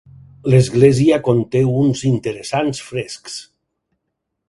[0.53, 3.41] L'església conté uns interessants frescs.